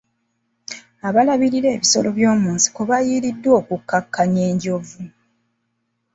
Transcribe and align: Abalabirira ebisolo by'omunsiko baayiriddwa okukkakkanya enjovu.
Abalabirira 1.07 1.67
ebisolo 1.75 2.09
by'omunsiko 2.17 2.79
baayiriddwa 2.89 3.51
okukkakkanya 3.61 4.41
enjovu. 4.49 5.01